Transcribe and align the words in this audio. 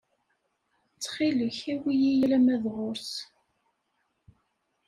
Ttxil-k 0.93 1.59
awi-yi 1.73 2.11
alamma 2.23 2.55
d 2.63 2.65
ɣur-s. 2.75 3.13